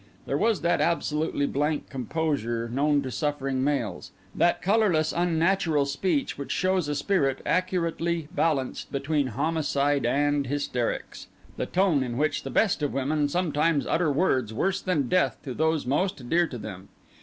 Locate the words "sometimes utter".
13.29-14.11